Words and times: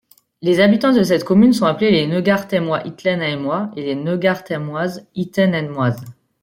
Les 0.41 0.59
habitants 0.61 0.93
de 0.93 1.03
cette 1.03 1.23
commune 1.23 1.53
sont 1.53 1.67
appelés 1.67 1.91
les 1.91 2.07
Neugartheimois 2.07 2.81
Ittlenheimois 2.87 3.69
et 3.75 3.83
les 3.83 3.93
Neugartheimoises 3.93 5.07
Ittlenheimoises. 5.13 6.03